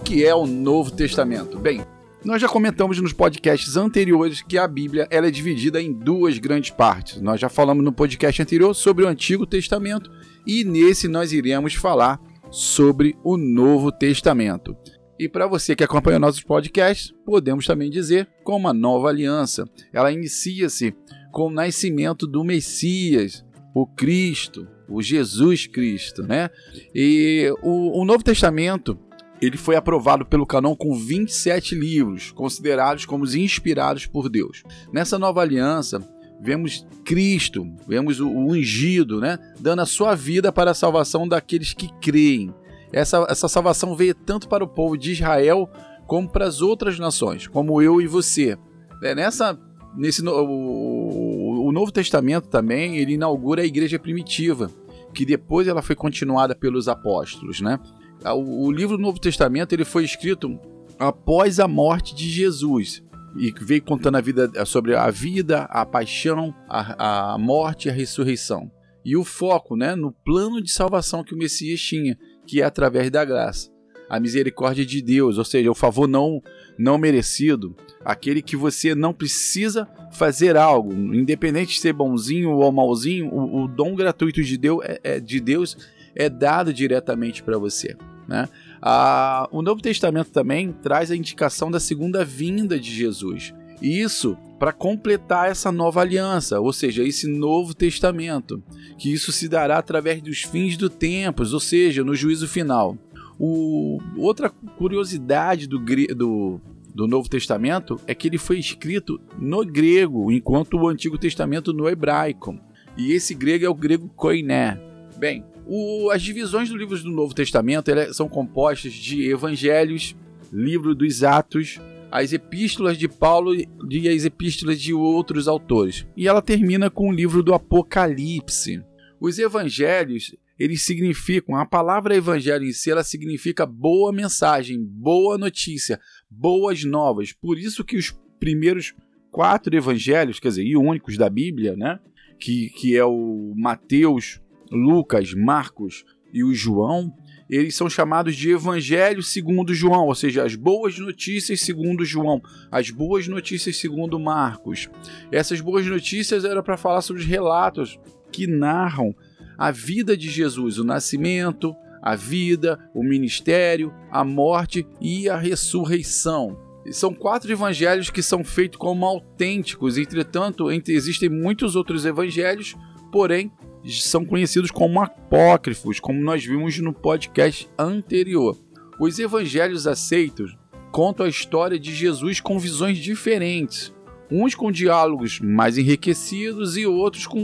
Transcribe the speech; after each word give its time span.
O 0.00 0.02
que 0.02 0.24
é 0.24 0.34
o 0.34 0.46
Novo 0.46 0.90
Testamento? 0.90 1.58
Bem, 1.58 1.84
nós 2.24 2.40
já 2.40 2.48
comentamos 2.48 2.98
nos 2.98 3.12
podcasts 3.12 3.76
anteriores 3.76 4.40
que 4.40 4.56
a 4.56 4.66
Bíblia 4.66 5.06
ela 5.10 5.28
é 5.28 5.30
dividida 5.30 5.80
em 5.80 5.92
duas 5.92 6.38
grandes 6.38 6.70
partes. 6.70 7.20
Nós 7.20 7.38
já 7.38 7.50
falamos 7.50 7.84
no 7.84 7.92
podcast 7.92 8.40
anterior 8.40 8.74
sobre 8.74 9.04
o 9.04 9.08
Antigo 9.08 9.46
Testamento 9.46 10.10
e 10.46 10.64
nesse 10.64 11.06
nós 11.06 11.32
iremos 11.32 11.74
falar 11.74 12.18
sobre 12.50 13.14
o 13.22 13.36
Novo 13.36 13.92
Testamento. 13.92 14.74
E 15.18 15.28
para 15.28 15.46
você 15.46 15.76
que 15.76 15.84
acompanha 15.84 16.18
nossos 16.18 16.42
podcasts, 16.42 17.12
podemos 17.24 17.66
também 17.66 17.90
dizer 17.90 18.26
como 18.42 18.68
a 18.68 18.72
nova 18.72 19.10
aliança. 19.10 19.68
Ela 19.92 20.10
inicia-se 20.10 20.94
com 21.30 21.48
o 21.48 21.52
nascimento 21.52 22.26
do 22.26 22.42
Messias, 22.42 23.44
o 23.74 23.86
Cristo, 23.86 24.66
o 24.88 25.02
Jesus 25.02 25.66
Cristo, 25.66 26.22
né? 26.22 26.48
E 26.94 27.52
o, 27.62 28.00
o 28.00 28.04
Novo 28.06 28.24
Testamento 28.24 28.98
ele 29.40 29.56
foi 29.56 29.74
aprovado 29.76 30.24
pelo 30.26 30.46
Canon 30.46 30.76
com 30.76 30.94
27 30.94 31.74
livros, 31.74 32.30
considerados 32.32 33.04
como 33.06 33.24
inspirados 33.24 34.06
por 34.06 34.28
Deus. 34.28 34.62
Nessa 34.92 35.18
nova 35.18 35.40
aliança, 35.40 36.00
vemos 36.40 36.86
Cristo, 37.04 37.66
vemos 37.86 38.20
o 38.20 38.28
ungido, 38.28 39.20
né, 39.20 39.38
dando 39.58 39.82
a 39.82 39.86
sua 39.86 40.14
vida 40.14 40.52
para 40.52 40.72
a 40.72 40.74
salvação 40.74 41.26
daqueles 41.26 41.72
que 41.72 41.88
creem. 42.00 42.54
Essa, 42.92 43.26
essa 43.28 43.48
salvação 43.48 43.94
veio 43.94 44.14
tanto 44.14 44.48
para 44.48 44.64
o 44.64 44.68
povo 44.68 44.96
de 44.96 45.12
Israel 45.12 45.70
como 46.06 46.28
para 46.28 46.46
as 46.46 46.60
outras 46.60 46.98
nações, 46.98 47.46
como 47.46 47.80
eu 47.80 48.00
e 48.00 48.06
você. 48.06 48.58
É, 49.02 49.14
nessa, 49.14 49.58
nesse, 49.96 50.26
o, 50.26 51.66
o 51.66 51.72
Novo 51.72 51.92
Testamento 51.92 52.48
também 52.48 52.96
ele 52.96 53.12
inaugura 53.12 53.62
a 53.62 53.66
igreja 53.66 53.98
primitiva, 53.98 54.70
que 55.14 55.24
depois 55.24 55.68
ela 55.68 55.82
foi 55.82 55.94
continuada 55.94 56.54
pelos 56.54 56.88
apóstolos, 56.88 57.60
né? 57.60 57.78
Ah, 58.24 58.34
o 58.34 58.70
livro 58.70 58.96
do 58.96 59.02
Novo 59.02 59.18
Testamento 59.18 59.72
ele 59.72 59.84
foi 59.84 60.04
escrito 60.04 60.58
após 60.98 61.58
a 61.58 61.66
morte 61.66 62.14
de 62.14 62.28
Jesus. 62.28 63.02
E 63.36 63.52
veio 63.60 63.82
contando 63.82 64.16
a 64.16 64.20
vida 64.20 64.50
sobre 64.66 64.94
a 64.94 65.08
vida, 65.08 65.62
a 65.70 65.86
paixão, 65.86 66.52
a, 66.68 67.34
a 67.34 67.38
morte 67.38 67.86
e 67.86 67.90
a 67.90 67.94
ressurreição. 67.94 68.70
E 69.04 69.16
o 69.16 69.24
foco, 69.24 69.76
né, 69.76 69.94
no 69.94 70.12
plano 70.12 70.60
de 70.60 70.70
salvação 70.70 71.24
que 71.24 71.34
o 71.34 71.38
Messias 71.38 71.80
tinha, 71.80 72.18
que 72.46 72.60
é 72.60 72.64
através 72.64 73.08
da 73.10 73.24
graça, 73.24 73.70
a 74.08 74.18
misericórdia 74.18 74.84
de 74.84 75.00
Deus, 75.00 75.38
ou 75.38 75.44
seja, 75.44 75.70
o 75.70 75.74
favor 75.74 76.08
não 76.08 76.42
não 76.76 76.96
merecido, 76.96 77.76
aquele 78.04 78.40
que 78.40 78.56
você 78.56 78.94
não 78.94 79.12
precisa 79.12 79.86
fazer 80.12 80.56
algo, 80.56 80.92
independente 81.14 81.74
de 81.74 81.80
ser 81.80 81.92
bonzinho 81.92 82.52
ou 82.52 82.72
malzinho, 82.72 83.28
o, 83.28 83.64
o 83.64 83.68
dom 83.68 83.94
gratuito 83.94 84.42
de 84.42 84.56
Deus 84.56 84.82
é, 84.82 85.00
é 85.04 85.20
de 85.20 85.40
Deus 85.40 85.76
é 86.14 86.28
dado 86.28 86.72
diretamente 86.72 87.42
para 87.42 87.58
você. 87.58 87.96
Né? 88.26 88.48
Ah, 88.80 89.48
o 89.50 89.62
Novo 89.62 89.82
Testamento 89.82 90.30
também 90.30 90.72
traz 90.72 91.10
a 91.10 91.16
indicação 91.16 91.70
da 91.70 91.80
segunda 91.80 92.24
vinda 92.24 92.78
de 92.78 92.90
Jesus. 92.90 93.52
Isso 93.82 94.36
para 94.58 94.72
completar 94.72 95.50
essa 95.50 95.72
nova 95.72 96.02
aliança, 96.02 96.60
ou 96.60 96.72
seja, 96.72 97.02
esse 97.02 97.26
novo 97.26 97.72
testamento, 97.72 98.62
que 98.98 99.10
isso 99.10 99.32
se 99.32 99.48
dará 99.48 99.78
através 99.78 100.20
dos 100.20 100.42
fins 100.42 100.76
do 100.76 100.90
tempos, 100.90 101.54
ou 101.54 101.60
seja, 101.60 102.04
no 102.04 102.14
juízo 102.14 102.46
final. 102.46 102.96
O, 103.38 103.98
outra 104.18 104.50
curiosidade 104.50 105.66
do, 105.66 105.78
do, 106.14 106.60
do 106.94 107.08
Novo 107.08 107.26
Testamento 107.26 107.98
é 108.06 108.14
que 108.14 108.28
ele 108.28 108.36
foi 108.36 108.58
escrito 108.58 109.18
no 109.38 109.64
grego, 109.64 110.30
enquanto 110.30 110.74
o 110.74 110.86
Antigo 110.86 111.16
Testamento 111.16 111.72
no 111.72 111.88
hebraico. 111.88 112.60
E 112.98 113.12
esse 113.12 113.34
grego 113.34 113.64
é 113.64 113.68
o 113.68 113.74
grego 113.74 114.10
koiné. 114.10 114.78
Bem, 115.16 115.42
o, 115.66 116.10
as 116.10 116.22
divisões 116.22 116.68
do 116.68 116.76
livro 116.76 116.98
do 116.98 117.10
Novo 117.10 117.34
Testamento 117.34 117.90
são 118.12 118.28
compostas 118.28 118.92
de 118.92 119.28
evangelhos, 119.30 120.16
livro 120.52 120.94
dos 120.94 121.22
Atos, 121.22 121.78
as 122.10 122.32
epístolas 122.32 122.98
de 122.98 123.08
Paulo 123.08 123.54
e 123.54 124.08
as 124.08 124.24
epístolas 124.24 124.80
de 124.80 124.92
outros 124.92 125.46
autores. 125.46 126.06
E 126.16 126.26
ela 126.26 126.42
termina 126.42 126.90
com 126.90 127.08
o 127.08 127.12
livro 127.12 127.42
do 127.42 127.54
Apocalipse. 127.54 128.82
Os 129.20 129.38
evangelhos, 129.38 130.34
eles 130.58 130.82
significam, 130.82 131.54
a 131.54 131.64
palavra 131.64 132.16
evangelho 132.16 132.64
em 132.64 132.72
si, 132.72 132.90
ela 132.90 133.04
significa 133.04 133.64
boa 133.64 134.12
mensagem, 134.12 134.82
boa 134.82 135.38
notícia, 135.38 136.00
boas 136.28 136.84
novas. 136.84 137.32
Por 137.32 137.58
isso 137.58 137.84
que 137.84 137.96
os 137.96 138.16
primeiros 138.40 138.94
quatro 139.30 139.74
evangelhos, 139.76 140.40
quer 140.40 140.48
dizer, 140.48 140.64
e 140.64 140.76
únicos 140.76 141.16
da 141.16 141.30
Bíblia, 141.30 141.76
né? 141.76 142.00
Que, 142.40 142.70
que 142.70 142.96
é 142.96 143.04
o 143.04 143.54
Mateus, 143.56 144.40
Lucas, 144.70 145.34
Marcos 145.34 146.04
e 146.32 146.44
o 146.44 146.54
João, 146.54 147.12
eles 147.48 147.74
são 147.74 147.90
chamados 147.90 148.36
de 148.36 148.50
Evangelho 148.50 149.22
segundo 149.22 149.74
João, 149.74 150.06
ou 150.06 150.14
seja, 150.14 150.44
as 150.44 150.54
boas 150.54 150.96
notícias 150.98 151.60
segundo 151.60 152.04
João, 152.04 152.40
as 152.70 152.90
boas 152.90 153.26
notícias 153.26 153.76
segundo 153.76 154.20
Marcos. 154.20 154.88
Essas 155.32 155.60
boas 155.60 155.84
notícias 155.84 156.44
eram 156.44 156.62
para 156.62 156.76
falar 156.76 157.02
sobre 157.02 157.22
os 157.22 157.28
relatos 157.28 157.98
que 158.30 158.46
narram 158.46 159.12
a 159.58 159.72
vida 159.72 160.16
de 160.16 160.30
Jesus, 160.30 160.78
o 160.78 160.84
nascimento, 160.84 161.74
a 162.00 162.14
vida, 162.14 162.78
o 162.94 163.02
ministério, 163.02 163.92
a 164.10 164.24
morte 164.24 164.86
e 165.00 165.28
a 165.28 165.36
ressurreição. 165.36 166.56
São 166.92 167.12
quatro 167.12 167.50
evangelhos 167.52 168.10
que 168.10 168.22
são 168.22 168.44
feitos 168.44 168.78
como 168.78 169.04
autênticos, 169.04 169.98
entretanto, 169.98 170.70
existem 170.70 171.28
muitos 171.28 171.76
outros 171.76 172.06
evangelhos, 172.06 172.74
porém 173.12 173.52
são 173.84 174.24
conhecidos 174.24 174.70
como 174.70 175.00
apócrifos, 175.00 176.00
como 176.00 176.20
nós 176.20 176.44
vimos 176.44 176.78
no 176.78 176.92
podcast 176.92 177.68
anterior. 177.78 178.58
Os 178.98 179.18
evangelhos 179.18 179.86
aceitos 179.86 180.56
contam 180.92 181.24
a 181.24 181.28
história 181.28 181.78
de 181.78 181.94
Jesus 181.94 182.40
com 182.40 182.58
visões 182.58 182.98
diferentes, 182.98 183.92
uns 184.30 184.54
com 184.54 184.70
diálogos 184.70 185.40
mais 185.40 185.78
enriquecidos 185.78 186.76
e 186.76 186.86
outros 186.86 187.26
com 187.26 187.40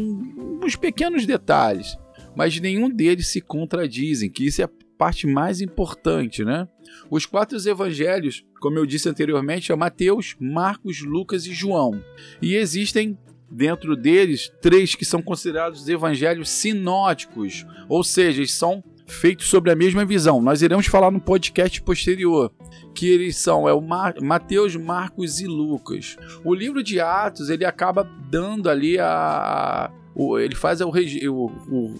uns 0.63 0.77
pequenos 0.77 1.25
detalhes, 1.25 1.97
mas 2.37 2.61
nenhum 2.61 2.91
deles 2.91 3.29
se 3.29 3.41
contradizem, 3.41 4.31
que 4.31 4.47
isso 4.47 4.61
é 4.61 4.65
a 4.65 4.71
parte 4.99 5.27
mais 5.27 5.61
importante, 5.61 6.45
né? 6.45 6.69
Os 7.11 7.27
quatro 7.27 7.57
evangelhos, 7.69 8.45
como 8.61 8.79
eu 8.79 8.87
disse 8.87 9.09
anteriormente, 9.09 9.73
é 9.73 9.77
Mateus, 9.77 10.37
Marcos, 10.41 11.01
Lucas 11.01 11.47
e 11.47 11.53
João. 11.53 12.03
E 12.41 12.55
existem 12.55 13.19
Dentro 13.51 13.97
deles, 13.97 14.51
três 14.61 14.95
que 14.95 15.05
são 15.05 15.23
considerados 15.23 15.89
evangelhos 15.89 16.49
sinóticos, 16.49 17.65
ou 17.89 18.03
seja, 18.03 18.45
são 18.47 18.83
feitos 19.07 19.49
sobre 19.49 19.71
a 19.71 19.77
mesma 19.77 20.05
visão. 20.05 20.43
Nós 20.43 20.62
iremos 20.62 20.87
falar 20.87 21.11
no 21.11 21.21
podcast 21.21 21.81
posterior, 21.83 22.53
que 22.95 23.09
eles 23.09 23.37
são 23.37 23.69
é 23.69 23.73
o 23.73 23.81
Mar 23.81 24.15
Mateus, 24.21 24.75
Marcos 24.75 25.41
e 25.41 25.47
Lucas. 25.47 26.17
O 26.45 26.55
livro 26.55 26.83
de 26.83 27.01
Atos, 27.01 27.49
ele 27.49 27.65
acaba 27.65 28.03
dando 28.29 28.69
ali 28.69 28.99
a 28.99 29.93
o, 30.19 30.39
ele 30.39 30.55
faz, 30.55 30.81
o, 30.81 30.89
o, 30.89 31.51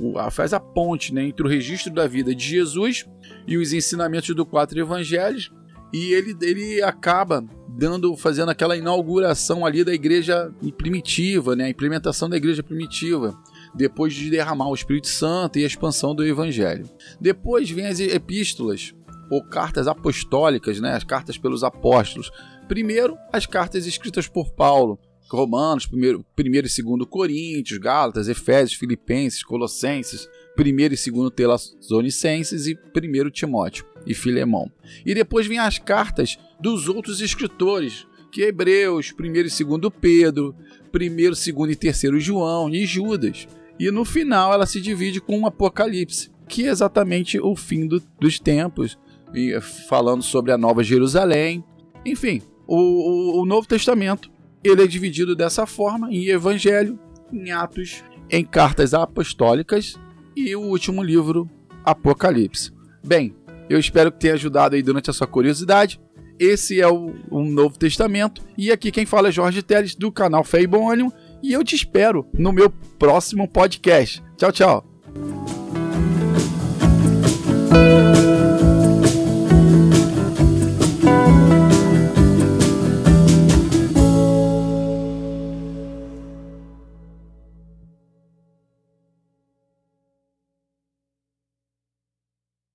o, 0.01 0.19
a, 0.19 0.31
faz 0.31 0.55
a 0.55 0.59
ponte 0.59 1.13
né, 1.13 1.25
entre 1.25 1.47
o 1.47 1.51
registro 1.51 1.93
da 1.93 2.07
vida 2.07 2.35
de 2.35 2.49
Jesus 2.49 3.07
e 3.47 3.59
os 3.59 3.75
ensinamentos 3.75 4.35
dos 4.35 4.49
quatro 4.49 4.81
evangelhos, 4.81 5.53
e 5.93 6.15
ele, 6.15 6.35
ele 6.41 6.83
acaba 6.83 7.45
dando, 7.77 8.17
fazendo 8.17 8.51
aquela 8.51 8.77
inauguração 8.77 9.67
ali 9.67 9.85
da 9.85 9.93
igreja 9.93 10.51
primitiva, 10.79 11.55
né? 11.55 11.65
A 11.65 11.71
implementação 11.71 12.29
da 12.29 12.37
igreja 12.37 12.63
primitiva, 12.63 13.39
depois 13.75 14.15
de 14.15 14.31
derramar 14.31 14.69
o 14.69 14.75
Espírito 14.75 15.09
Santo 15.09 15.59
e 15.59 15.65
a 15.65 15.67
expansão 15.67 16.15
do 16.15 16.25
Evangelho. 16.25 16.89
Depois 17.21 17.71
vem 17.71 17.87
as 17.87 18.01
epístolas 18.01 18.95
ou 19.31 19.45
cartas 19.45 19.87
apostólicas, 19.87 20.81
né? 20.81 20.95
As 20.95 21.05
cartas 21.05 21.37
pelos 21.37 21.63
apóstolos. 21.63 22.31
Primeiro, 22.67 23.17
as 23.31 23.45
cartas 23.45 23.87
escritas 23.87 24.27
por 24.27 24.53
Paulo, 24.53 24.99
Romanos, 25.31 25.87
primeiro, 25.87 26.25
primeiro 26.35 26.67
e 26.67 26.71
segundo 26.71 27.07
Coríntios, 27.07 27.79
Gálatas, 27.79 28.29
Efésios, 28.29 28.79
Filipenses, 28.79 29.43
Colossenses, 29.43 30.27
primeiro 30.55 30.95
e 30.95 30.97
segundo 30.97 31.31
Tesalonicenses 31.31 32.67
e 32.67 32.75
primeiro 32.75 33.31
Timóteo 33.31 33.85
e 34.07 34.15
Filemão. 34.15 34.71
E 35.05 35.15
depois 35.15 35.47
vem 35.47 35.59
as 35.59 35.79
cartas 35.79 36.39
dos 36.61 36.89
outros 36.89 37.21
escritores, 37.21 38.07
que 38.31 38.43
é 38.43 38.49
Hebreus, 38.49 39.15
1 39.19 39.25
e 39.25 39.65
2 39.65 39.93
Pedro, 40.01 40.55
1, 40.95 41.53
2 41.55 41.71
e 41.71 41.77
3 41.77 42.23
João 42.23 42.71
e 42.71 42.87
Judas. 42.87 43.49
E 43.79 43.91
no 43.91 44.05
final 44.05 44.53
ela 44.53 44.67
se 44.67 44.81
divide 44.81 45.21
com 45.21 45.41
o 45.41 45.47
Apocalipse, 45.47 46.31
que 46.49 46.67
é 46.67 46.71
exatamente 46.71 47.39
o 47.39 47.55
fim 47.55 47.87
do, 47.87 48.03
dos 48.21 48.39
tempos, 48.39 48.99
e 49.35 49.61
falando 49.89 50.23
sobre 50.23 50.53
a 50.53 50.59
Nova 50.59 50.83
Jerusalém. 50.83 51.65
Enfim, 52.05 52.41
o, 52.67 52.77
o, 52.77 53.43
o 53.43 53.47
Novo 53.47 53.67
Testamento 53.67 54.31
ele 54.65 54.83
é 54.83 54.87
dividido 54.87 55.37
dessa 55.37 55.67
forma 55.67 56.13
em 56.13 56.27
Evangelho, 56.27 56.99
em 57.33 57.51
Atos, 57.51 58.03
em 58.31 58.45
cartas 58.45 58.95
apostólicas 58.95 59.99
e 60.35 60.55
o 60.57 60.61
último 60.61 61.03
livro, 61.03 61.49
Apocalipse. 61.85 62.73
Bem, 63.05 63.35
eu 63.69 63.79
espero 63.79 64.13
que 64.13 64.19
tenha 64.19 64.35
ajudado 64.35 64.75
aí 64.75 64.83
durante 64.83 65.11
a 65.11 65.13
sua 65.13 65.27
curiosidade. 65.27 66.01
Esse 66.39 66.81
é 66.81 66.89
o, 66.89 67.15
o 67.31 67.43
Novo 67.45 67.79
Testamento. 67.79 68.43
E 68.57 68.71
aqui 68.71 68.91
quem 68.91 69.07
fala 69.07 69.29
é 69.29 69.33
Jorge 69.33 69.63
Teles, 69.63 69.95
do 69.95 70.13
canal 70.13 70.45
Feibônio. 70.45 71.13
E 71.43 71.53
eu 71.53 71.65
te 71.65 71.75
espero 71.75 72.27
no 72.35 72.53
meu 72.53 72.71
próximo 72.99 73.49
podcast. 73.49 74.23
Tchau, 74.37 74.53
tchau. 74.53 74.96